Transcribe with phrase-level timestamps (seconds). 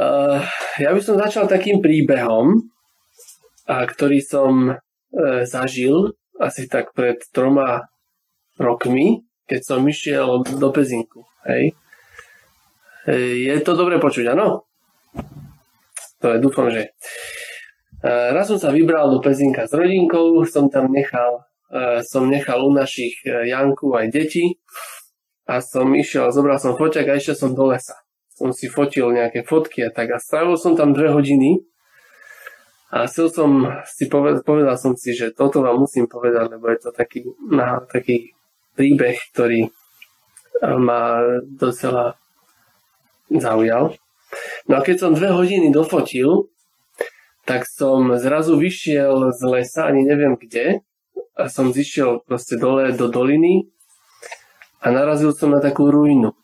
[0.00, 0.40] Uh,
[0.80, 2.72] ja by som začal takým príbehom,
[3.68, 7.84] a ktorý som uh, zažil asi tak pred troma
[8.56, 11.28] rokmi, keď som išiel do Pezinku.
[11.44, 11.76] Hej.
[13.08, 14.68] Je to dobre počuť, áno?
[16.20, 16.92] To je, dúfam, že.
[18.04, 21.44] Raz som sa vybral do Pezinka s rodinkou, som tam nechal,
[22.04, 24.56] som nechal u našich Janku aj deti
[25.48, 27.96] a som išiel, zobral som foťak a išiel som do lesa.
[28.40, 31.60] Som si fotil nejaké fotky a tak a strávil som tam dve hodiny
[32.88, 36.78] a chcel som si povedal, povedal som si, že toto vám musím povedať, lebo je
[36.80, 38.32] to taký, na, taký
[38.74, 39.68] príbeh, ktorý
[40.64, 42.18] ma docela
[43.30, 43.94] zaujal.
[44.66, 46.50] No a keď som dve hodiny dofotil,
[47.46, 50.82] tak som zrazu vyšiel z lesa, ani neviem kde,
[51.38, 53.70] a som zišiel proste dole do doliny
[54.82, 56.34] a narazil som na takú ruinu.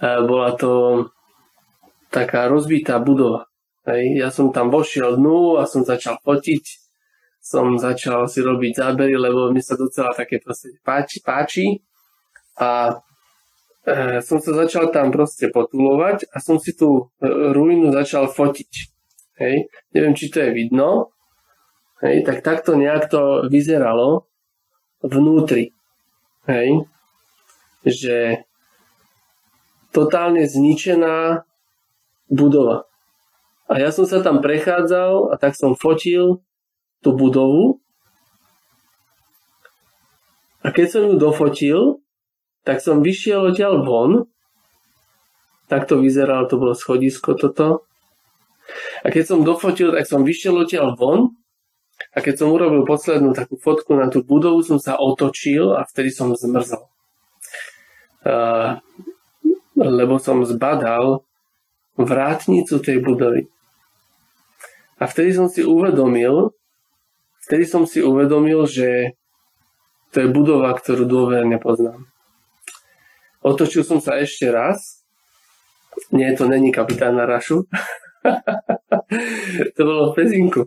[0.00, 1.04] A bola to
[2.08, 3.46] taká rozbitá budova.
[3.86, 4.20] Hej.
[4.20, 6.64] Ja som tam vošiel dnu a som začal fotiť,
[7.40, 11.66] som začal si robiť zábery, lebo mi sa docela také proste páči, páči.
[12.60, 13.00] A
[13.88, 18.72] e, som sa začal tam proste potulovať a som si tú e, ruinu začal fotiť.
[19.40, 19.72] Hej.
[19.96, 21.16] Neviem, či to je vidno.
[22.04, 24.28] Hej, tak takto nejak to vyzeralo
[25.00, 25.72] vnútri.
[26.44, 26.84] Hej.
[27.84, 28.44] Že
[29.90, 31.46] totálne zničená
[32.30, 32.86] budova.
[33.70, 36.42] A ja som sa tam prechádzal a tak som fotil
[37.02, 37.78] tú budovu.
[40.60, 42.02] A keď som ju dofotil,
[42.66, 44.12] tak som vyšiel odtiaľ von.
[45.70, 47.86] Tak to vyzeralo, to bolo schodisko toto.
[49.06, 51.38] A keď som dofotil, tak som vyšiel odtiaľ von.
[52.10, 56.10] A keď som urobil poslednú takú fotku na tú budovu, som sa otočil a vtedy
[56.10, 56.90] som zmrzol.
[59.80, 61.24] Lebo som zbadal
[61.96, 63.48] vrátnicu tej budovy.
[65.00, 66.52] A vtedy som si uvedomil,
[67.48, 69.16] vtedy som si uvedomil, že
[70.12, 72.04] to je budova, ktorú dôverne poznám.
[73.40, 75.00] Otočil som sa ešte raz.
[76.12, 77.64] Nie, to není kapitán na Rašu.
[79.76, 80.62] to bolo v Pezinku.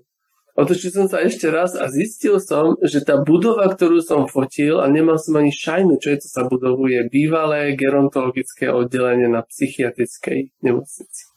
[0.54, 4.86] Otočil som sa ešte raz a zistil som, že tá budova, ktorú som fotil, a
[4.86, 11.34] nemal som ani šajnu, čo je to sa budovuje, bývalé gerontologické oddelenie na psychiatrickej nemocnici.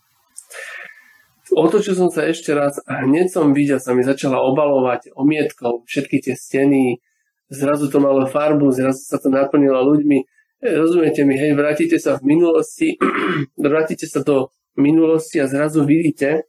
[1.49, 6.21] Otočil som sa ešte raz a hneď som videl, sa mi začala obalovať omietkou všetky
[6.21, 7.01] tie steny,
[7.49, 10.19] zrazu to malo farbu, zrazu sa to naplnilo ľuďmi.
[10.61, 13.01] E, rozumiete mi, hej, vrátite sa v minulosti,
[13.57, 16.45] vrátite sa do minulosti a zrazu vidíte,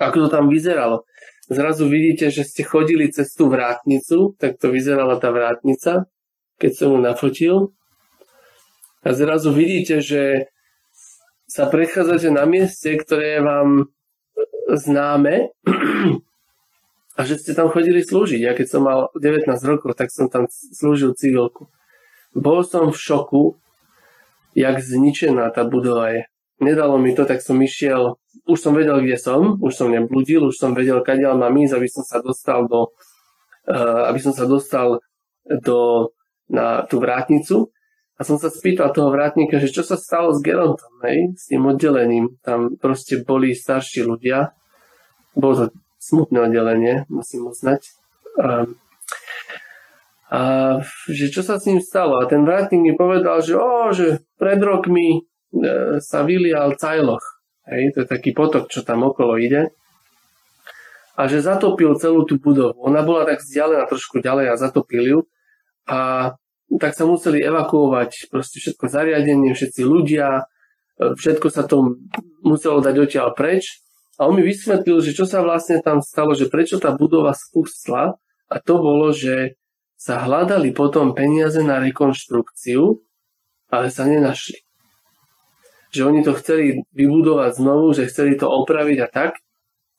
[0.00, 1.04] ako to tam vyzeralo.
[1.52, 6.08] Zrazu vidíte, že ste chodili cez tú vrátnicu, tak to vyzerala tá vrátnica,
[6.56, 7.56] keď som ju nafotil.
[9.04, 10.48] A zrazu vidíte, že
[11.44, 13.68] sa prechádzate na mieste, ktoré je vám
[14.72, 15.52] známe
[17.18, 18.40] a že ste tam chodili slúžiť.
[18.40, 21.68] Ja keď som mal 19 rokov, tak som tam slúžil civilku.
[22.32, 23.60] Bol som v šoku,
[24.56, 26.22] jak zničená tá budova je.
[26.62, 28.14] Nedalo mi to, tak som išiel,
[28.46, 31.88] už som vedel, kde som, už som nebludil, už som vedel, kadiaľ mám ísť, aby
[31.90, 32.94] som sa dostal do,
[33.66, 35.02] uh, aby som sa dostal
[35.42, 36.10] do,
[36.46, 37.74] na tú vrátnicu.
[38.14, 41.66] A som sa spýtal toho vrátnika, že čo sa stalo s Gerontom, hej, s tým
[41.66, 42.38] oddelením.
[42.46, 44.54] Tam proste boli starší ľudia,
[45.34, 45.64] bolo to
[45.98, 47.82] smutné oddelenie, musím uznať.
[48.38, 48.70] A,
[50.30, 50.40] a
[51.10, 52.22] že čo sa s ním stalo?
[52.22, 57.22] A ten vrátnik mi povedal, že, o, že pred rokmi e, sa vylial Cajloch.
[57.68, 59.70] Hej, to je taký potok, čo tam okolo ide.
[61.14, 62.80] A že zatopil celú tú budovu.
[62.82, 65.20] Ona bola tak vzdialená trošku ďalej a zatopil ju.
[65.86, 66.32] A
[66.80, 70.48] tak sa museli evakuovať proste všetko zariadenie, všetci ľudia,
[70.98, 72.00] e, všetko sa to
[72.42, 73.82] muselo dať odtiaľ preč
[74.20, 78.16] a on mi vysvetlil, že čo sa vlastne tam stalo, že prečo tá budova spustla
[78.52, 79.56] a to bolo, že
[79.96, 83.02] sa hľadali potom peniaze na rekonštrukciu,
[83.70, 84.62] ale sa nenašli.
[85.92, 89.32] Že oni to chceli vybudovať znovu, že chceli to opraviť a tak,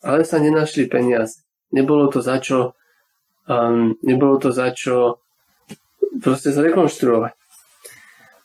[0.01, 1.45] ale sa nenašli peniaze.
[1.69, 2.73] Nebolo to za čo,
[3.45, 5.21] um, nebolo to za čo
[6.21, 7.33] proste zrekonštruovať.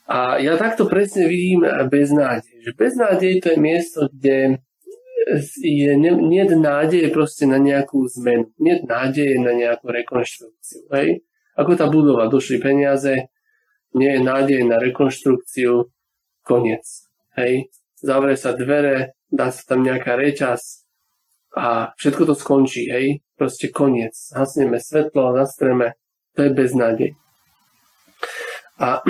[0.09, 2.65] A ja takto presne vidím beznádej.
[2.65, 4.57] Že beznádej to je miesto, kde
[5.61, 10.89] je, nie, nie je nádeje proste na nejakú zmenu, nie je nádeje na nejakú rekonštrukciu.
[10.89, 11.21] Hej?
[11.53, 13.29] Ako tá budova, došli peniaze,
[13.93, 15.89] nie je nádej na rekonštrukciu,
[16.41, 17.08] koniec.
[17.39, 17.71] Hej?
[17.99, 20.87] Zavrie sa dvere, dá sa tam nejaká reťaz
[21.55, 23.23] a všetko to skončí, hej?
[23.39, 24.15] Proste koniec.
[24.35, 25.95] Hasneme svetlo, zastreme,
[26.35, 27.11] to je beznádej.
[28.79, 29.03] A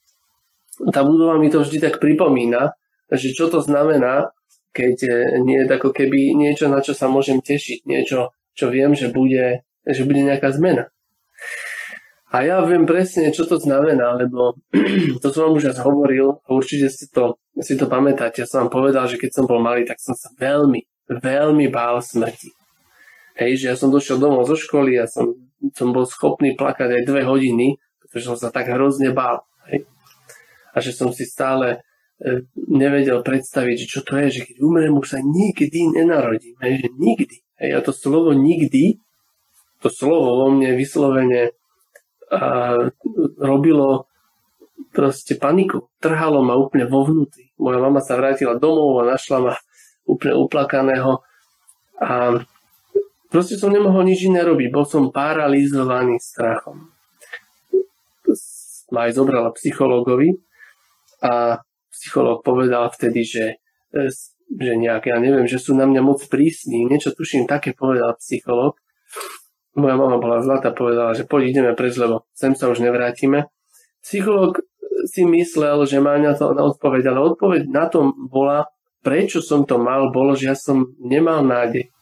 [0.94, 2.76] tá budova mi to vždy tak pripomína,
[3.12, 4.32] že čo to znamená,
[4.76, 4.96] keď
[5.40, 9.64] nie je ako keby niečo, na čo sa môžem tešiť, niečo, čo viem, že bude,
[9.88, 10.92] že bude nejaká zmena.
[12.36, 14.60] A ja viem presne, čo to znamená, lebo
[15.24, 18.44] to som vám už raz hovoril a určite si to, si to pamätáte.
[18.44, 22.04] Ja som vám povedal, že keď som bol malý, tak som sa veľmi, veľmi bál
[22.04, 22.52] smrti.
[23.40, 25.32] Hej, že ja som došiel domov zo školy a som,
[25.72, 29.40] som bol schopný plakať aj dve hodiny, pretože som sa tak hrozne bál.
[29.72, 29.88] Hej.
[30.76, 31.80] A že som si stále
[32.20, 36.60] e, nevedel predstaviť, že čo to je, že keď umrem, už sa nikdy nenarodím.
[36.60, 37.36] Hej, že nikdy.
[37.64, 39.00] Hej, a to slovo nikdy,
[39.80, 41.56] to slovo vo mne vyslovene
[42.30, 42.74] a
[43.38, 44.10] robilo
[44.90, 45.92] proste paniku.
[46.00, 47.52] Trhalo ma úplne vo vnútri.
[47.60, 49.54] Moja mama sa vrátila domov a našla ma
[50.06, 51.22] úplne uplakaného
[51.98, 52.40] a
[53.32, 54.68] proste som nemohol nič iné robiť.
[54.70, 56.92] Bol som paralizovaný strachom.
[58.94, 60.38] Ma aj zobrala psychológovi
[61.22, 61.58] a
[61.90, 63.46] psychológ povedal vtedy, že,
[63.90, 64.06] e,
[64.46, 66.86] že nejak, ja neviem, že sú na mňa moc prísni.
[66.86, 68.78] Niečo tuším, také povedal psychológ
[69.76, 73.52] moja mama bola zlatá, povedala, že poď ideme preč, lebo sem sa už nevrátime.
[74.00, 74.64] Psychológ
[75.04, 78.66] si myslel, že má na to na odpoveď, ale odpoveď na tom bola,
[79.04, 81.92] prečo som to mal, bolo, že ja som nemal nádej.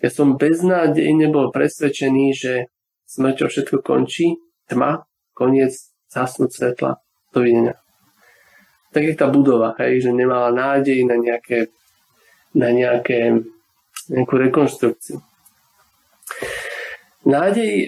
[0.00, 2.52] Ja som beznádejne bol presvedčený, že
[3.04, 5.04] smrťou všetko končí, tma,
[5.36, 5.76] koniec,
[6.08, 6.96] zasnúť svetla,
[7.36, 7.76] dovidenia.
[8.90, 11.70] Tak je tá budova, hej, že nemala nádej na nejaké,
[12.56, 13.44] na nejaké,
[14.08, 15.22] nejakú rekonstrukciu.
[17.20, 17.86] Nádej e,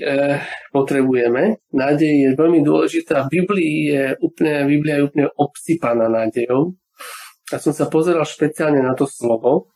[0.76, 3.24] potrebujeme, nádej je veľmi dôležitá.
[3.26, 6.76] V Biblii je úplne, Biblia je úplne obsypaná nádejou.
[7.48, 9.72] A som sa pozeral špeciálne na to slovo.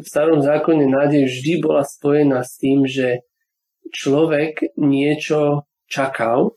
[0.00, 3.24] V starom zákone nádej vždy bola spojená s tým, že
[3.88, 6.52] človek niečo čakal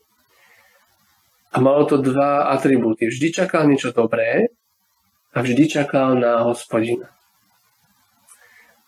[1.52, 3.08] a malo to dva atribúty.
[3.08, 4.52] Vždy čakal niečo dobré
[5.32, 7.08] a vždy čakal na hospodina.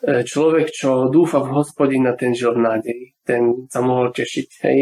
[0.01, 3.07] E, človek, čo dúfa v hospodina, ten žil v nádeji.
[3.21, 4.49] Ten sa mohol tešiť.
[4.65, 4.81] Hej.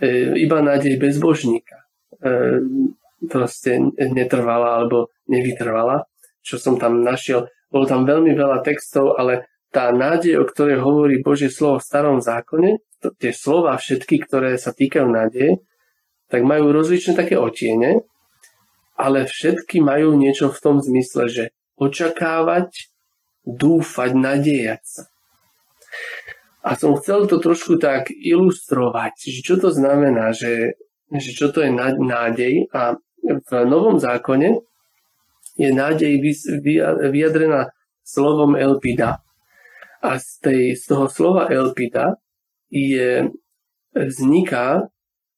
[0.00, 0.08] E,
[0.40, 1.84] iba nádej bezbožníka
[2.16, 2.34] e,
[3.28, 6.08] proste netrvala alebo nevytrvala,
[6.40, 7.44] čo som tam našiel.
[7.68, 12.18] Bolo tam veľmi veľa textov, ale tá nádej, o ktorej hovorí Božie slovo v starom
[12.20, 15.60] zákone, to, tie slova všetky, ktoré sa týkajú nádeje,
[16.28, 18.04] tak majú rozličné také otiene,
[18.96, 21.44] ale všetky majú niečo v tom zmysle, že
[21.80, 22.91] očakávať
[23.46, 25.04] dúfať, nadejať sa.
[26.62, 30.78] A som chcel to trošku tak ilustrovať, že čo to znamená, že,
[31.10, 32.70] že čo to je nádej.
[32.70, 34.62] A v Novom zákone
[35.58, 36.22] je nádej
[37.02, 37.74] vyjadrená
[38.06, 39.26] slovom elpida.
[40.02, 42.18] A z, tej, z toho slova elpida
[42.70, 43.30] je,
[43.94, 44.88] vzniká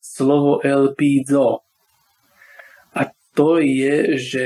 [0.00, 1.64] slovo elpidzo.
[2.94, 3.00] A
[3.34, 4.44] to je, že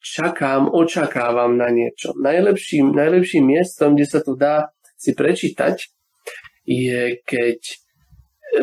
[0.00, 2.16] čakám, očakávam na niečo.
[2.16, 5.76] Najlepším, najlepším miestom, kde sa to dá si prečítať,
[6.64, 7.60] je keď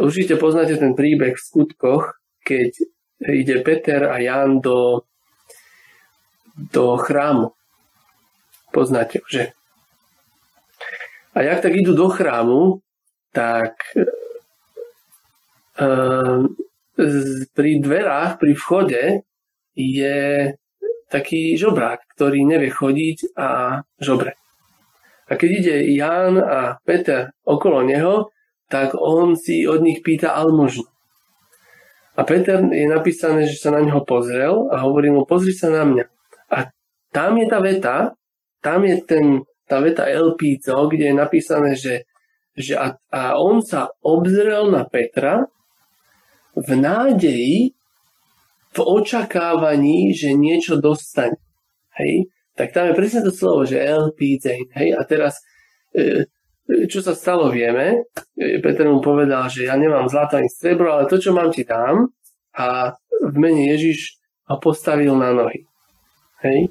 [0.01, 2.71] určite poznáte ten príbeh v skutkoch, keď
[3.25, 5.05] ide Peter a Jan do,
[6.73, 7.53] do chrámu.
[8.69, 9.53] Poznáte, že?
[11.33, 12.81] A jak tak idú do chrámu,
[13.33, 13.77] tak
[15.77, 16.45] uh,
[17.53, 19.01] pri dverách, pri vchode
[19.77, 20.53] je
[21.07, 24.35] taký žobrák, ktorý nevie chodiť a žobre.
[25.27, 28.31] A keď ide Ján a Peter okolo neho,
[28.67, 30.87] tak on si od nich pýta almužnu.
[32.17, 35.85] A Peter je napísané, že sa na neho pozrel a hovorí mu, pozri sa na
[35.85, 36.05] mňa.
[36.49, 36.57] A
[37.13, 37.97] tam je tá veta,
[38.59, 42.09] tam je ten, tá veta El Pizzo, kde je napísané, že,
[42.57, 45.45] že a, a on sa obzrel na Petra
[46.57, 47.76] v nádeji,
[48.77, 51.41] v očakávaní, že niečo dostane.
[51.97, 52.29] Hej?
[52.53, 54.69] Tak tam je presne to slovo, že LP Zane.
[54.77, 54.93] Hej?
[54.93, 55.41] A teraz,
[55.97, 56.29] e,
[56.69, 58.05] e, čo sa stalo, vieme.
[58.37, 61.65] E, Peter mu povedal, že ja nemám zlato ani strebro, ale to, čo mám, ti
[61.65, 62.05] dám.
[62.53, 62.93] A
[63.25, 65.65] v mene Ježiš ho postavil na nohy.
[66.45, 66.69] Hej?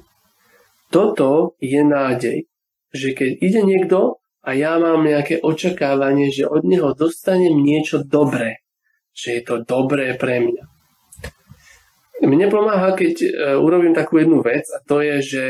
[0.87, 2.47] Toto je nádej,
[2.95, 8.63] že keď ide niekto a ja mám nejaké očakávanie, že od neho dostanem niečo dobré,
[9.11, 10.76] že je to dobré pre mňa.
[12.25, 13.29] Mne pomáha, keď uh,
[13.61, 15.43] urobím takú jednu vec a to je, že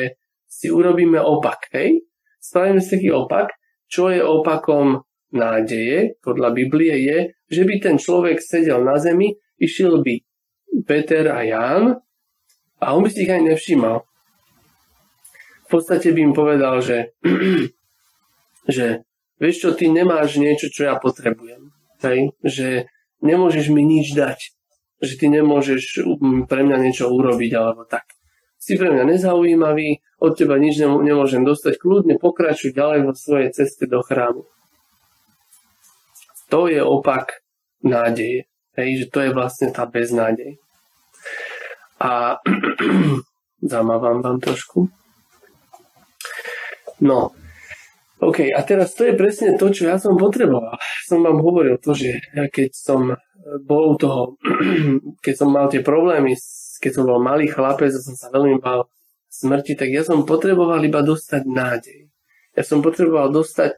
[0.47, 1.71] si urobíme opak.
[1.71, 2.03] Hej?
[2.43, 3.55] Spravíme si taký opak.
[3.87, 10.03] Čo je opakom nádeje podľa Biblie je, že by ten človek sedel na zemi, išiel
[10.03, 10.23] by
[10.83, 11.95] Peter a Ján
[12.79, 14.03] a on by si ich aj nevšímal.
[15.67, 17.15] V podstate by im povedal, že,
[18.75, 19.07] že
[19.39, 21.71] vieš čo, ty nemáš niečo, čo ja potrebujem.
[22.03, 22.35] Hej?
[22.43, 22.67] Že
[23.23, 24.56] nemôžeš mi nič dať
[25.01, 28.17] že ty nemôžeš mm, pre mňa niečo urobiť alebo tak.
[28.57, 33.85] si pre mňa nezaujímavý, od teba nič nemôžem dostať, kľudne pokračuj ďalej vo svojej ceste
[33.85, 34.49] do chrámu.
[36.49, 37.45] To je opak
[37.85, 38.49] nádeje.
[38.77, 40.57] Hej, že to je vlastne tá beznádej.
[41.97, 42.37] A
[43.73, 44.89] zamávam vám trošku.
[47.01, 47.33] No,
[48.17, 50.81] OK, a teraz to je presne to, čo ja som potreboval.
[51.05, 53.13] Som vám hovoril to, že ja keď som
[53.63, 54.35] bol toho,
[55.25, 56.35] keď som mal tie problémy,
[56.77, 58.87] keď som bol malý chlapec a som sa veľmi bál
[59.27, 61.99] smrti, tak ja som potreboval iba dostať nádej.
[62.57, 63.77] Ja som potreboval dostať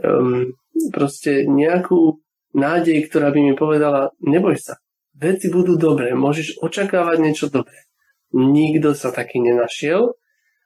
[0.00, 0.54] um,
[0.94, 2.22] proste nejakú
[2.54, 4.78] nádej, ktorá by mi povedala, neboj sa,
[5.14, 7.86] veci budú dobré, môžeš očakávať niečo dobré.
[8.30, 10.14] Nikto sa taký nenašiel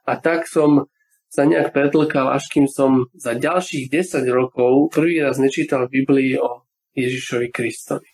[0.05, 0.89] a tak som
[1.33, 6.63] sa nejak pretlkal, až kým som za ďalších 10 rokov prvý raz nečítal Biblii o
[6.95, 8.14] Ježišovi Kristovi.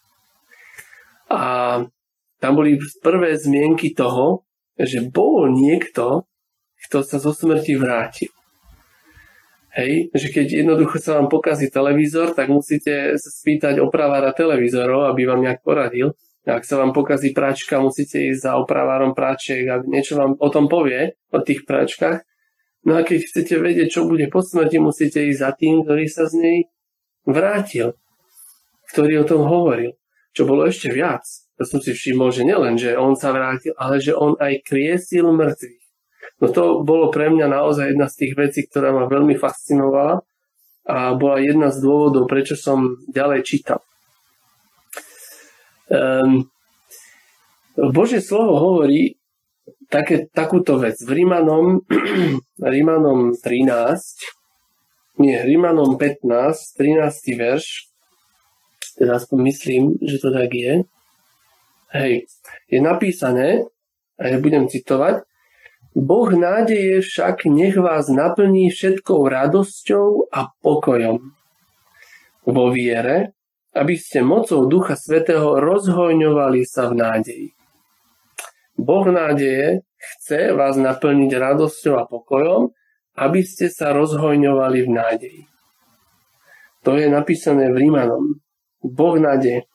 [1.31, 1.43] A
[2.43, 4.43] tam boli prvé zmienky toho,
[4.75, 6.27] že bol niekto,
[6.89, 8.33] kto sa zo smrti vrátil.
[9.71, 15.31] Hej, že keď jednoducho sa vám pokazí televízor, tak musíte sa spýtať opravára televízorov, aby
[15.31, 16.19] vám nejak poradil.
[16.43, 20.67] Ak sa vám pokazí pračka, musíte ísť za opravárom pračiek, aby niečo vám o tom
[20.67, 22.19] povie, o tých pračkách.
[22.83, 26.27] No a keď chcete vedieť, čo bude po smrti, musíte ísť za tým, ktorý sa
[26.27, 26.59] z nej
[27.29, 27.95] vrátil,
[28.91, 30.00] ktorý o tom hovoril.
[30.31, 31.27] Čo bolo ešte viac.
[31.59, 35.29] To som si všimol, že nielen, že on sa vrátil, ale že on aj kriesil
[35.29, 35.83] mŕtvych.
[36.41, 40.25] No to bolo pre mňa naozaj jedna z tých vecí, ktorá ma veľmi fascinovala
[40.89, 43.85] a bola jedna z dôvodov, prečo som ďalej čítal.
[45.91, 46.49] Um,
[47.77, 49.21] Božie slovo hovorí,
[49.91, 50.97] také, takúto vec.
[51.03, 51.85] V Rímanom,
[52.73, 56.25] Rímanom 13, nie, Rímanom 15,
[56.81, 57.37] 13.
[57.37, 57.90] verš,
[59.01, 60.85] teda aspoň myslím, že to tak je,
[61.97, 62.13] hej,
[62.69, 63.65] je napísané,
[64.21, 65.25] a ja budem citovať,
[65.97, 71.19] Boh nádeje však nech vás naplní všetkou radosťou a pokojom
[72.47, 73.35] vo viere,
[73.75, 77.49] aby ste mocou Ducha Svetého rozhojňovali sa v nádeji.
[78.79, 82.71] Boh nádeje chce vás naplniť radosťou a pokojom,
[83.19, 85.43] aby ste sa rozhojňovali v nádeji.
[86.87, 88.41] To je napísané v Rímanom.
[88.81, 89.69] Boh nádeje.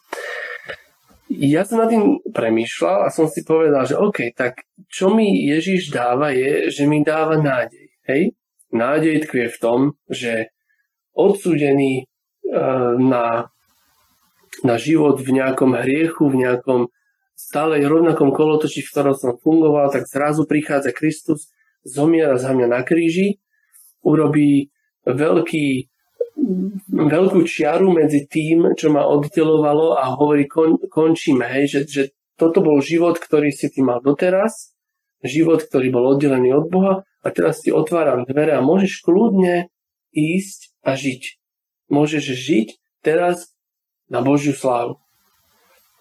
[1.29, 4.61] Ja som nad tým premýšľal a som si povedal, že OK, tak
[4.93, 7.89] čo mi Ježiš dáva je, že mi dáva nádej.
[8.05, 8.37] Hej?
[8.69, 10.53] Nádej tkvie v tom, že
[11.17, 13.49] odsúdený uh, na,
[14.61, 16.93] na život v nejakom hriechu, v nejakom
[17.33, 21.51] stále rovnakom kolotoči, v ktorom som fungoval, tak zrazu prichádza Kristus,
[21.83, 23.41] zomiera za mňa na kríži,
[24.05, 24.71] urobí
[25.03, 25.89] veľký,
[26.89, 32.03] veľkú čiaru medzi tým, čo ma oddelovalo a hovorí, kon, končíme, hej, že, že
[32.35, 34.75] toto bol život, ktorý si ty mal doteraz,
[35.25, 36.93] život, ktorý bol oddelený od Boha
[37.25, 39.73] a teraz ti otváram dvere a môžeš kľudne
[40.13, 41.23] ísť a žiť.
[41.89, 42.67] Môžeš žiť
[43.01, 43.53] teraz
[44.09, 45.01] na Božiu slávu.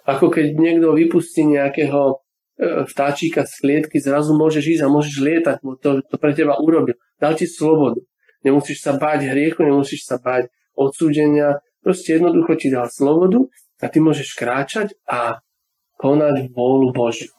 [0.05, 5.57] Ako keď niekto vypustí nejakého e, vtáčika z klietky, zrazu môžeš ísť a môžeš lietať,
[5.81, 7.01] to, to pre teba urobil.
[7.17, 8.05] Dal ti slobodu.
[8.45, 13.49] Nemusíš sa báť hriechu, nemusíš sa báť odsúdenia, proste jednoducho ti dal slobodu
[13.81, 15.41] a ty môžeš kráčať a
[15.99, 17.33] konať vôľu Božiu.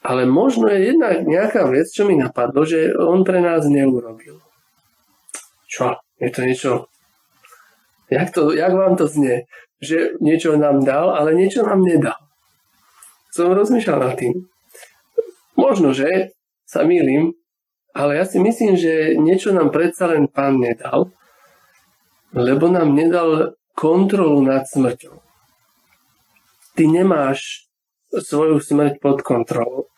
[0.00, 4.40] Ale možno je jedna nejaká vec, čo mi napadlo, že on pre nás neurobil.
[5.68, 6.00] Čo?
[6.16, 6.70] Je to niečo...
[8.08, 9.44] Jak, to, jak vám to znie?
[9.80, 12.16] že niečo nám dal, ale niečo nám nedal.
[13.32, 14.44] Som rozmýšľal nad tým.
[15.56, 16.36] Možno, že
[16.68, 17.32] sa milím,
[17.94, 21.10] ale ja si myslím, že niečo nám predsa len pán nedal,
[22.34, 25.18] lebo nám nedal kontrolu nad smrťou.
[26.78, 27.66] Ty nemáš
[28.10, 29.90] svoju smrť pod kontrolou.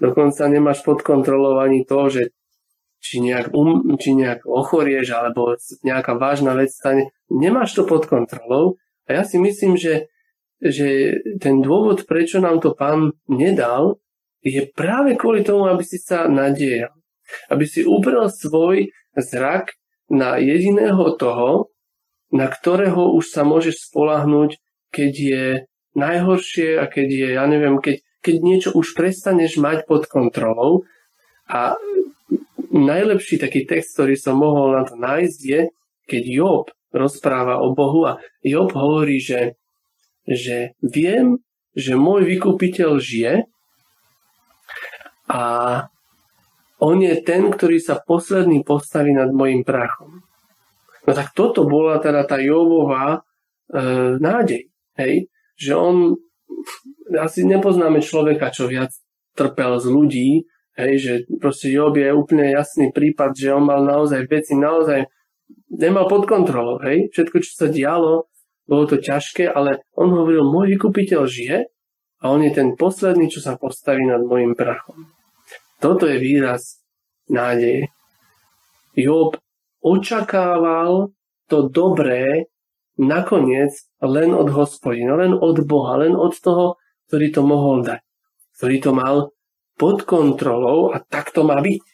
[0.00, 2.22] Dokonca nemáš pod kontrolou ani to, že
[3.04, 7.12] či nejak, um, či nejak ochorieš, alebo nejaká vážna vec stane.
[7.28, 10.08] Nemáš to pod kontrolou, a ja si myslím, že,
[10.64, 14.00] že ten dôvod, prečo nám to pán nedal,
[14.40, 16.92] je práve kvôli tomu, aby si sa nadiejal.
[17.48, 19.74] Aby si ubrel svoj zrak
[20.10, 21.72] na jediného toho,
[22.34, 24.58] na ktorého už sa môžeš spolahnúť,
[24.90, 25.46] keď je
[25.94, 30.82] najhoršie a keď je, ja neviem, keď, keď niečo už prestaneš mať pod kontrolou.
[31.46, 31.78] A
[32.74, 35.60] najlepší taký text, ktorý som mohol na to nájsť, je,
[36.10, 39.58] keď Job rozpráva o Bohu a Job hovorí, že,
[40.26, 41.38] že viem,
[41.74, 43.34] že môj vykupiteľ žije
[45.30, 45.44] a
[46.82, 50.24] on je ten, ktorý sa posledný postaví nad mojim prachom.
[51.04, 54.72] No tak toto bola teda tá Jobová e, nádej.
[54.96, 55.28] Hej?
[55.60, 55.96] Že on,
[57.14, 58.90] asi nepoznáme človeka, čo viac
[59.36, 60.30] trpel z ľudí,
[60.78, 65.06] hej, že proste Job je úplne jasný prípad, že on mal naozaj veci, naozaj
[65.74, 68.30] nemal pod kontrolou, hej, všetko, čo sa dialo,
[68.64, 71.58] bolo to ťažké, ale on hovoril, môj vykupiteľ žije
[72.22, 75.12] a on je ten posledný, čo sa postaví nad môjim prachom.
[75.84, 76.80] Toto je výraz
[77.28, 77.92] nádeje.
[78.96, 79.36] Job
[79.84, 81.12] očakával
[81.44, 82.48] to dobré
[82.96, 86.80] nakoniec len od hospodina, len od Boha, len od toho,
[87.12, 88.00] ktorý to mohol dať.
[88.56, 89.16] Ktorý to mal
[89.76, 91.84] pod kontrolou a tak to má byť.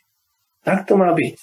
[0.62, 1.36] Tak to má byť.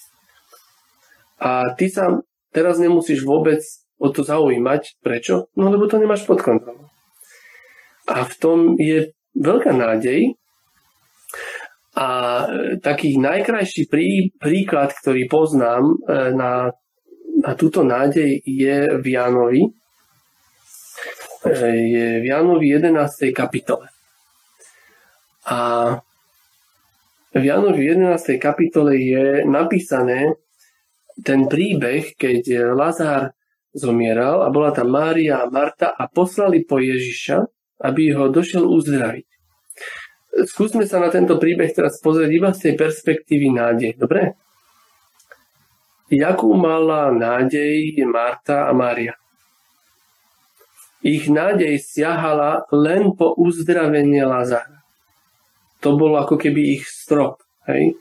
[1.43, 2.23] A ty sa
[2.55, 3.59] teraz nemusíš vôbec
[3.99, 5.03] o to zaujímať.
[5.03, 5.51] Prečo?
[5.59, 6.87] No lebo to nemáš pod kontrolou.
[8.07, 10.39] A v tom je veľká nádej.
[11.97, 12.07] A
[12.77, 15.95] taký najkrajší prí, príklad, ktorý poznám e,
[16.37, 16.69] na
[17.45, 19.69] a túto nádej je v Jánovi, e,
[21.69, 23.33] je v Jánovi 11.
[23.33, 23.89] kapitole.
[25.47, 25.59] A
[27.33, 28.41] v Jánovi 11.
[28.41, 30.33] kapitole je napísané
[31.21, 33.37] ten príbeh, keď Lazár
[33.73, 37.45] zomieral a bola tam Mária a Marta a poslali po Ježiša,
[37.85, 39.36] aby ho došiel uzdraviť.
[40.37, 44.37] Skúsme sa na tento príbeh teraz pozrieť iba z tej perspektívy nádej, dobre?
[46.13, 49.17] Jakú mala nádej Marta a Mária?
[51.01, 54.85] Ich nádej siahala len po uzdravenie Lazara.
[55.81, 57.41] To bol ako keby ich strop.
[57.65, 57.97] Hej?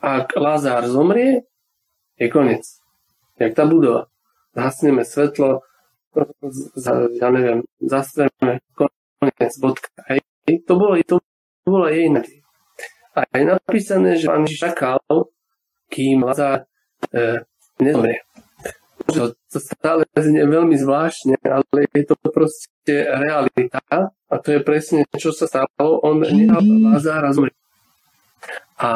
[0.00, 1.44] Ak Lazár zomrie,
[2.16, 2.64] je koniec.
[3.36, 4.08] Jak tá budova.
[4.52, 5.64] Zhasneme svetlo,
[6.76, 9.90] za, ja neviem, zastreme, koniec, bodka.
[10.06, 10.21] Hej?
[10.46, 11.22] To, bolo, to
[11.62, 12.42] bola jej nádej.
[13.12, 14.98] A je napísané, že pán čakal,
[15.92, 16.64] kým Lazár
[17.12, 17.44] e,
[17.76, 18.24] nezomrie.
[19.12, 23.82] To, to stále znie veľmi zvláštne, ale je to proste realita
[24.32, 26.00] a to je presne, čo sa stalo.
[26.00, 27.58] On nechal Lazára zomrieť.
[28.80, 28.92] A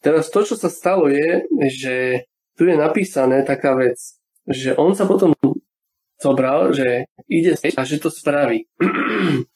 [0.00, 2.24] teraz to, čo sa stalo je, že
[2.56, 4.00] tu je napísané taká vec,
[4.48, 5.36] že on sa potom
[6.16, 8.64] zobral, že ide a že to spraví.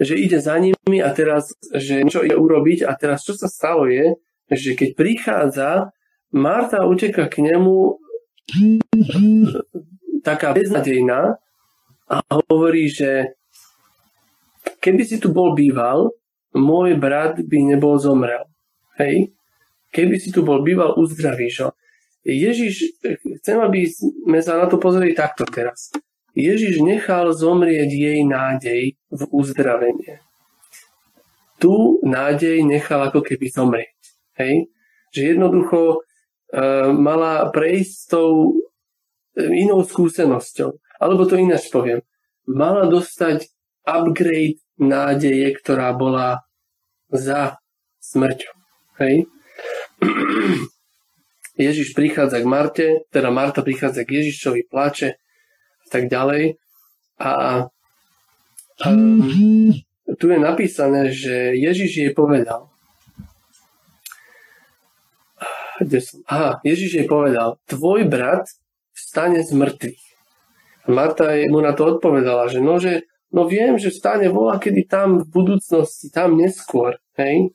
[0.00, 3.86] že ide za nimi a teraz, že čo ide urobiť a teraz čo sa stalo
[3.86, 4.18] je,
[4.50, 5.70] že keď prichádza,
[6.34, 8.02] Marta uteka k nemu
[10.26, 11.38] taká beznadejná
[12.10, 12.16] a
[12.50, 13.38] hovorí, že
[14.82, 16.10] keby si tu bol býval,
[16.58, 18.50] môj brat by nebol zomrel.
[18.98, 19.30] Hej?
[19.94, 21.70] Keby si tu bol býval, uzdravíš ho.
[22.24, 22.98] Ježiš,
[23.42, 25.92] chcem, aby sme sa na to pozreli takto teraz.
[26.34, 30.18] Ježiš nechal zomrieť jej nádej v uzdravenie.
[31.62, 34.02] Tu nádej nechal ako keby zomrieť.
[34.42, 34.66] Hej?
[35.14, 35.98] Že jednoducho e,
[36.90, 38.58] mala prejsť s tou
[39.38, 40.74] e, inou skúsenosťou.
[40.98, 42.02] Alebo to ináč poviem.
[42.50, 43.46] Mala dostať
[43.86, 46.42] upgrade nádeje, ktorá bola
[47.14, 47.62] za
[48.02, 48.54] smrťou.
[48.98, 49.30] Hej?
[51.54, 55.22] Ježiš prichádza k Marte, teda Marta prichádza k Ježišovi, plače
[55.94, 56.58] tak ďalej.
[57.22, 57.30] A,
[58.82, 58.86] a
[60.18, 62.74] tu je napísané, že Ježiš jej povedal,
[65.78, 66.22] kde som?
[66.26, 68.46] Aha, Ježiš jej povedal, tvoj brat
[68.94, 70.02] vstane z mŕtvych.
[70.90, 75.24] Marta mu na to odpovedala, že no, že no viem, že vstane vola kedy tam
[75.24, 77.54] v budúcnosti, tam neskôr, hej?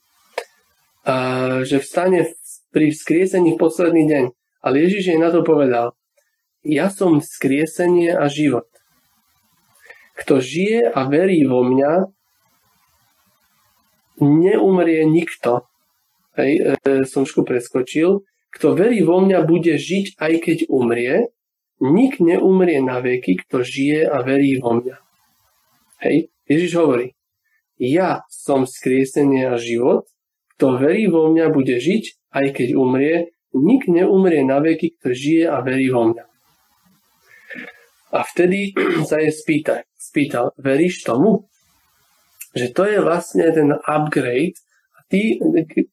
[1.06, 1.16] A,
[1.64, 2.28] že vstane
[2.74, 4.24] pri vzkriesení v posledný deň.
[4.60, 5.96] Ale Ježiš jej na to povedal,
[6.70, 8.70] ja som vzkriesenie a život.
[10.14, 12.12] Kto žije a verí vo mňa,
[14.20, 15.66] neumrie nikto,
[16.36, 21.32] hej, e, som trošku preskočil, kto verí vo mňa, bude žiť aj keď umrie,
[21.80, 24.96] nik neumrie na veky, kto žije a verí vo mňa.
[26.04, 27.16] Hej, Ježiš hovorí,
[27.80, 30.12] ja som skriesenie a život,
[30.60, 33.16] kto verí vo mňa, bude žiť, aj keď umrie,
[33.56, 36.29] nik neumrie na veky, kto žije a verí vo mňa.
[38.10, 38.74] A vtedy
[39.06, 41.46] sa je spýtal, spýtal, veríš tomu?
[42.58, 44.58] Že to je vlastne ten upgrade,
[45.14, 45.38] ty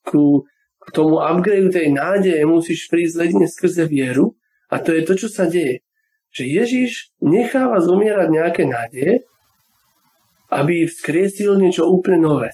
[0.00, 0.48] ku,
[0.81, 4.33] k tomu upgrade tej nádeje musíš prísť ledne skrze vieru
[4.72, 5.85] a to je to, čo sa deje.
[6.33, 9.24] Že Ježiš necháva zomierať nejaké nádeje,
[10.52, 12.50] aby vzkriesil niečo úplne nové.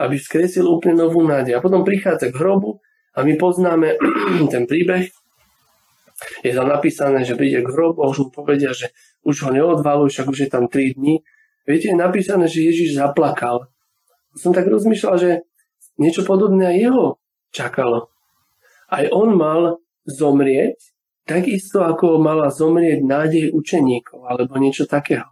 [0.00, 1.58] Aby vzkriesil úplne novú nádej.
[1.58, 2.80] A potom prichádza k hrobu
[3.12, 4.00] a my poznáme
[4.52, 5.12] ten príbeh.
[6.44, 8.92] Je tam napísané, že príde k hrobu a už mu povedia, že
[9.24, 11.24] už ho neodvalujú, však už je tam 3 dní.
[11.64, 13.68] Viete, je napísané, že Ježiš zaplakal.
[14.36, 15.30] Som tak rozmýšľal, že
[16.00, 17.04] niečo podobné aj jeho
[17.50, 18.12] čakalo.
[18.90, 20.76] Aj on mal zomrieť,
[21.28, 25.28] takisto ako mala zomrieť nádej učeníkov, alebo niečo takého.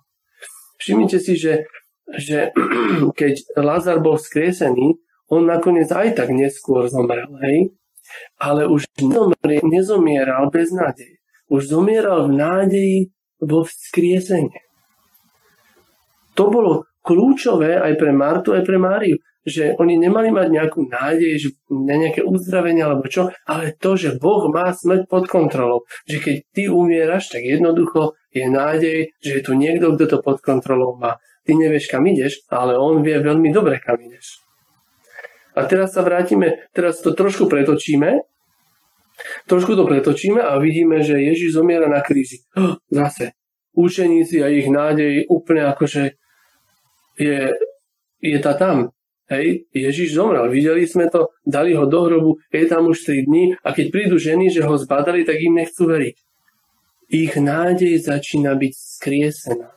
[0.78, 1.66] Všimnite si, že
[2.08, 2.56] že
[3.20, 4.96] keď Lazar bol skriesený,
[5.28, 7.76] on nakoniec aj tak neskôr zomrel, hej?
[8.38, 8.86] Ale už
[9.64, 11.18] nezomieral bez nádeje.
[11.48, 12.98] Už zomieral v nádeji
[13.40, 14.60] vo vzkriesenie.
[16.36, 19.16] To bolo kľúčové aj pre Martu, aj pre Máriu,
[19.48, 24.44] že oni nemali mať nejakú nádej na nejaké uzdravenie alebo čo, ale to, že Boh
[24.52, 25.88] má smrť pod kontrolou.
[26.04, 30.38] Že keď ty umieraš, tak jednoducho je nádej, že je tu niekto, kto to pod
[30.44, 31.16] kontrolou má.
[31.48, 34.44] Ty nevieš, kam ideš, ale on vie veľmi dobre, kam ideš.
[35.58, 38.22] A teraz sa vrátime, teraz to trošku pretočíme,
[39.50, 42.46] trošku to pretočíme a vidíme, že Ježiš zomiera na kríži.
[42.54, 43.34] Oh, zase.
[43.74, 46.14] Učeníci a ich nádej úplne akože
[47.18, 47.38] je,
[48.22, 48.94] je tá tam.
[49.28, 53.44] Hej, Ježiš zomrel, videli sme to, dali ho do hrobu, je tam už 3 dní
[53.60, 56.16] a keď prídu ženy, že ho zbadali, tak im nechcú veriť.
[57.12, 59.68] Ich nádej začína byť skriesená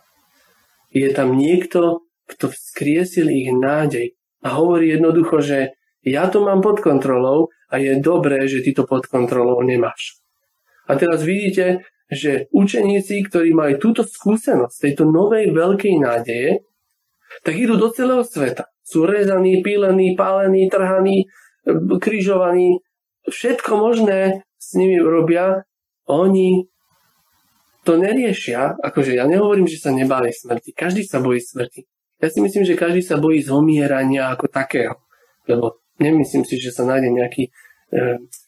[0.91, 6.81] je tam niekto, kto vzkriesil ich nádej a hovorí jednoducho, že ja to mám pod
[6.81, 10.17] kontrolou a je dobré, že ty to pod kontrolou nemáš.
[10.89, 16.65] A teraz vidíte, že učeníci, ktorí mali túto skúsenosť, tejto novej veľkej nádeje,
[17.45, 18.67] tak idú do celého sveta.
[18.83, 21.31] Sú rezaní, pílení, pálení, trhaní,
[22.01, 22.83] križovaní,
[23.29, 25.63] všetko možné s nimi robia.
[26.11, 26.67] Oni
[27.87, 30.75] to neriešia, akože ja nehovorím, že sa nebáli smrti.
[30.75, 31.87] Každý sa bojí smrti.
[32.21, 35.01] Ja si myslím, že každý sa bojí zomierania ako takého.
[35.49, 37.51] Lebo nemyslím si, že sa nájde nejaký e,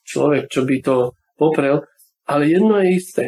[0.05, 1.81] človek, čo by to poprel.
[2.29, 3.25] Ale jedno je isté.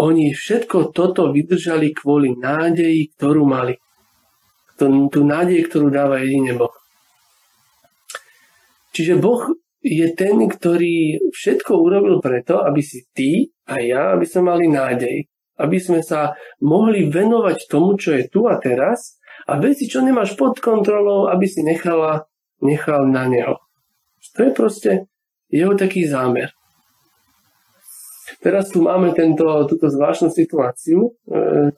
[0.00, 3.76] Oni všetko toto vydržali kvôli nádeji, ktorú mali.
[4.80, 6.72] Tú, tú nádej, ktorú dáva jedine Boh.
[8.96, 9.44] Čiže Boh
[9.84, 15.28] je ten, ktorý všetko urobil preto, aby si ty a ja, aby sme mali nádej.
[15.60, 16.32] Aby sme sa
[16.64, 19.19] mohli venovať tomu, čo je tu a teraz
[19.50, 22.30] a veci, čo nemáš pod kontrolou, aby si nechala,
[22.62, 23.58] nechal na neho.
[24.38, 24.90] To je proste
[25.50, 26.54] jeho taký zámer.
[28.38, 31.12] Teraz tu máme tento, túto zvláštnu situáciu.
[31.26, 31.74] E,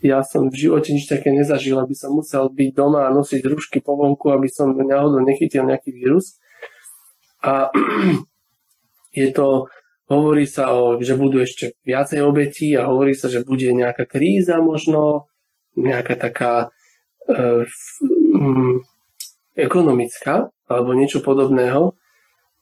[0.00, 3.78] ja som v živote nič také nezažil, aby som musel byť doma a nosiť rušky
[3.84, 6.40] po vonku, aby som náhodou nechytil nejaký vírus.
[7.44, 7.68] A
[9.20, 9.68] je to,
[10.08, 14.58] hovorí sa, o, že budú ešte viacej obetí a hovorí sa, že bude nejaká kríza
[14.58, 15.29] možno,
[15.80, 16.52] nejaká taká
[17.26, 17.64] e,
[18.36, 18.84] m,
[19.56, 21.96] ekonomická alebo niečo podobného.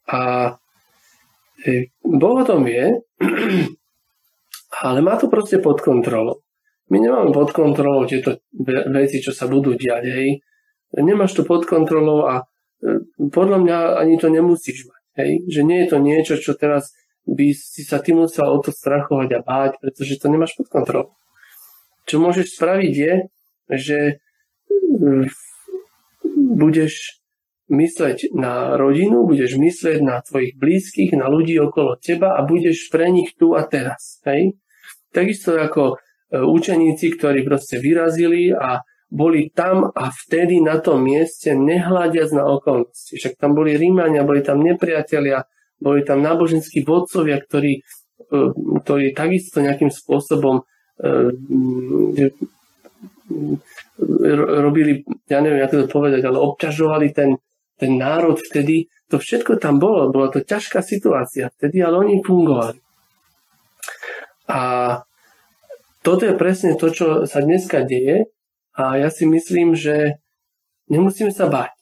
[0.09, 0.21] A
[1.67, 3.03] e, Boh o tom vie,
[4.87, 6.41] ale má to proste pod kontrolou.
[6.89, 8.41] My nemáme pod kontrolou tieto
[8.89, 10.41] veci, čo sa budú diať, hej.
[10.97, 12.49] Nemáš to pod kontrolou a
[13.29, 15.03] podľa mňa ani to nemusíš mať.
[15.19, 15.31] Hej?
[15.51, 16.95] Že nie je to niečo, čo teraz
[17.29, 21.18] by si sa ty musel o to strachovať a báť, pretože to nemáš pod kontrolou.
[22.09, 23.15] Čo môžeš spraviť je,
[23.69, 23.99] že
[24.73, 25.29] mm,
[26.57, 27.21] budeš
[27.69, 33.13] mysleť na rodinu, budeš myslieť na tvojich blízkych, na ľudí okolo teba a budeš pre
[33.13, 34.25] nich tu a teraz.
[34.25, 34.57] Hej?
[35.13, 41.53] Takisto ako e, učeníci, ktorí proste vyrazili a boli tam a vtedy na tom mieste
[41.57, 43.17] nehľadiac na okolnosti.
[43.17, 45.45] Však tam boli Rímania, boli tam nepriatelia,
[45.81, 48.39] boli tam náboženskí vodcovia, ktorí, e,
[48.81, 50.65] ktorí takisto nejakým spôsobom
[54.59, 57.39] robili, ja neviem, ako to povedať, ale obťažovali ten,
[57.79, 58.91] ten národ vtedy.
[59.09, 62.79] To všetko tam bolo, bola to ťažká situácia vtedy, ale oni fungovali.
[64.49, 64.61] A
[66.03, 68.29] toto je presne to, čo sa dneska deje,
[68.79, 70.23] a ja si myslím, že
[70.87, 71.75] nemusíme sa báť.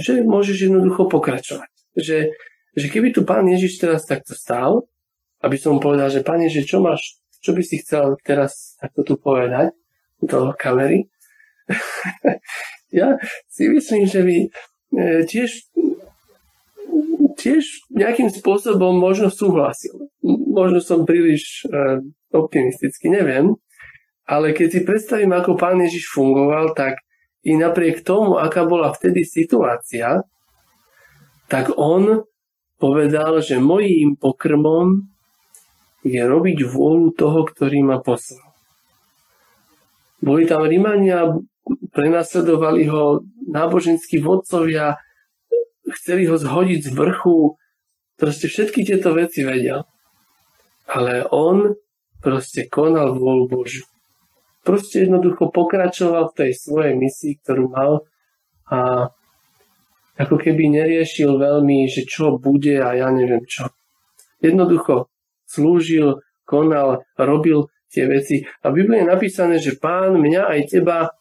[0.00, 1.68] Že môžeš jednoducho pokračovať.
[1.92, 2.32] Že,
[2.72, 4.88] že keby tu pán Ježiš teraz takto stál,
[5.44, 9.14] aby som povedal, že pán Ježiš, čo máš, čo by si chcel teraz takto tu
[9.18, 9.74] povedať?
[10.22, 11.10] Do kamery,
[12.94, 13.18] ja
[13.50, 14.48] si myslím, že by e,
[15.26, 15.50] tiež
[17.32, 20.12] tiež nejakým spôsobom možno súhlasil.
[20.22, 21.98] Možno som príliš e,
[22.30, 23.58] optimistický, neviem,
[24.28, 27.02] ale keď si predstavím, ako pán Ježiš fungoval, tak
[27.42, 30.22] i napriek tomu, aká bola vtedy situácia,
[31.50, 32.22] tak on
[32.78, 35.11] povedal, že mojím pokrmom
[36.02, 38.42] je robiť vôľu toho, ktorý ma poslal.
[40.22, 41.34] Boli tam Rímania,
[41.94, 44.98] prenasledovali ho náboženskí vodcovia,
[45.98, 47.58] chceli ho zhodiť z vrchu,
[48.18, 49.82] proste všetky tieto veci vedel.
[50.86, 51.74] Ale on
[52.22, 53.86] proste konal vôľu Božiu
[54.62, 58.06] proste jednoducho pokračoval v tej svojej misii, ktorú mal
[58.70, 59.10] a
[60.16, 63.68] ako keby neriešil veľmi, že čo bude a ja neviem čo.
[64.38, 65.10] Jednoducho
[65.52, 68.48] slúžil, konal, robil tie veci.
[68.64, 71.12] A v Biblii je napísané, že pán mňa aj teba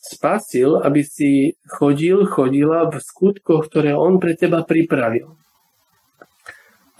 [0.00, 5.40] spasil, aby si chodil, chodila v skutkoch, ktoré on pre teba pripravil.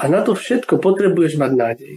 [0.00, 1.94] A na to všetko potrebuješ mať nádej.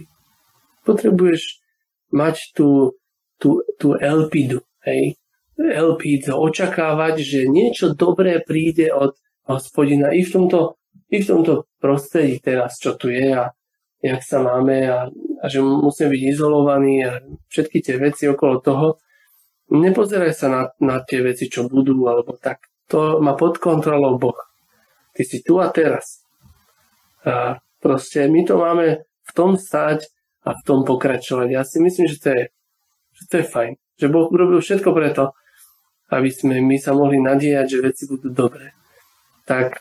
[0.84, 1.64] Potrebuješ
[2.12, 3.00] mať tú,
[3.40, 5.16] tú, tú elpidu, hej?
[5.56, 9.16] Elpidu, očakávať, že niečo dobré príde od
[9.48, 10.76] hospodina i v tomto,
[11.08, 13.48] i v tomto prostredí teraz, čo tu je a
[14.04, 15.08] jak sa máme a,
[15.40, 18.86] a že musíme byť izolovaní a všetky tie veci okolo toho.
[19.72, 22.68] Nepozeraj sa na, na tie veci, čo budú, alebo tak.
[22.92, 24.36] To má pod kontrolou Boh.
[25.16, 26.20] Ty si tu a teraz.
[27.24, 30.12] A proste my to máme v tom stať
[30.44, 31.48] a v tom pokračovať.
[31.48, 32.42] Ja si myslím, že to je,
[33.16, 33.72] že to je fajn.
[33.96, 35.32] Že Boh urobil všetko preto,
[36.12, 38.76] aby sme my sa mohli nadíjať, že veci budú dobré.
[39.48, 39.80] Tak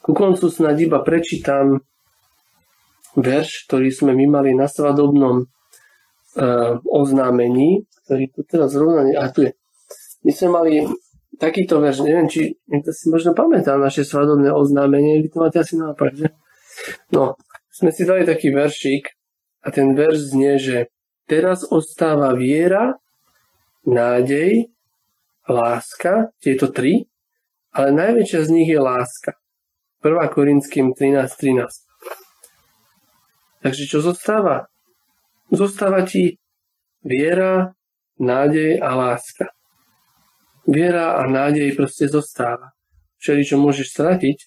[0.00, 1.84] ku koncu snad iba prečítam
[3.20, 9.04] verš, ktorý sme my mali na svadobnom uh, oznámení, ktorý tu teraz zrovna...
[9.18, 9.52] A tu je.
[10.26, 10.72] My sme mali
[11.38, 15.78] takýto verš, neviem, či niekto si možno pamätá naše svadobné oznámenie, vy to máte asi
[15.78, 16.28] nápad, že?
[17.14, 17.38] No,
[17.70, 19.04] sme si dali taký veršík
[19.62, 20.90] a ten verš znie, že
[21.30, 22.98] teraz ostáva viera,
[23.86, 24.66] nádej,
[25.46, 27.06] láska, tieto tri,
[27.70, 29.38] ale najväčšia z nich je láska.
[30.02, 30.34] 1.
[30.34, 31.86] Korinským 13.13.
[31.86, 31.87] 13.
[33.58, 34.70] Takže čo zostáva?
[35.50, 36.38] Zostáva ti
[37.02, 37.74] viera,
[38.18, 39.50] nádej a láska.
[40.68, 42.76] Viera a nádej proste zostáva.
[43.18, 44.38] Všeli, čo môžeš stratiť,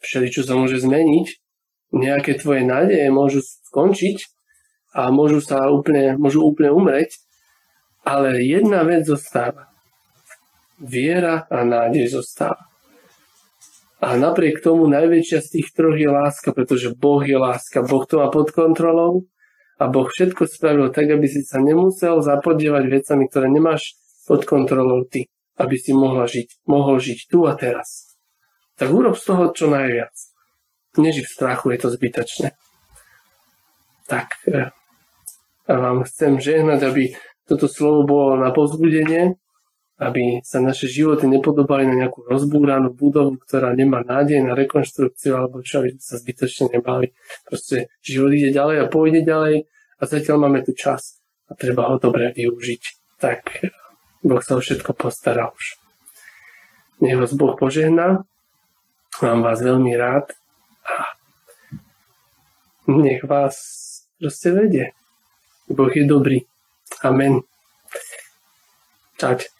[0.00, 1.28] všeli, čo sa môže zmeniť,
[1.94, 4.18] nejaké tvoje nádeje môžu skončiť
[4.96, 7.20] a môžu sa úplne, môžu úplne umreť,
[8.02, 9.68] ale jedna vec zostáva.
[10.80, 12.67] Viera a nádej zostáva.
[13.98, 17.82] A napriek tomu najväčšia z tých troch je láska, pretože Boh je láska.
[17.82, 19.26] Boh to má pod kontrolou
[19.78, 23.98] a Boh všetko spravil tak, aby si sa nemusel zapodievať vecami, ktoré nemáš
[24.30, 25.26] pod kontrolou ty,
[25.58, 28.14] aby si mohla žiť, mohol žiť tu a teraz.
[28.78, 30.14] Tak urob z toho čo najviac.
[30.98, 32.48] Neži v strachu, je to zbytočné.
[34.06, 34.70] Tak eh,
[35.68, 37.12] a vám chcem žehnať, aby
[37.44, 39.36] toto slovo bolo na povzbudenie
[39.98, 45.58] aby sa naše životy nepodobali na nejakú rozbúranú budovu, ktorá nemá nádej na rekonštrukciu alebo
[45.66, 47.10] čo, aby sa zbytočne nebali.
[47.42, 49.66] Proste život ide ďalej a pôjde ďalej
[49.98, 51.18] a zatiaľ máme tu čas
[51.50, 52.82] a treba ho dobre využiť.
[53.18, 53.66] Tak
[54.22, 55.82] Boh sa o všetko postará už.
[57.02, 58.22] Nech vás Boh požehná,
[59.18, 60.30] mám vás veľmi rád
[60.86, 61.18] a
[62.86, 63.58] nech vás
[64.22, 64.94] proste vedie.
[65.66, 66.46] Boh je dobrý.
[67.02, 67.42] Amen.
[69.18, 69.57] Čaute.